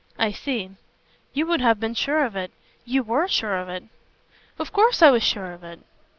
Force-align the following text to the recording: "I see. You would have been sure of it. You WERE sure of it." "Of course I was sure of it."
"I 0.17 0.31
see. 0.31 0.71
You 1.31 1.45
would 1.45 1.61
have 1.61 1.79
been 1.79 1.93
sure 1.93 2.25
of 2.25 2.35
it. 2.35 2.49
You 2.85 3.03
WERE 3.03 3.27
sure 3.27 3.57
of 3.59 3.69
it." 3.69 3.83
"Of 4.57 4.73
course 4.73 5.03
I 5.03 5.11
was 5.11 5.21
sure 5.21 5.51
of 5.51 5.63
it." 5.63 5.79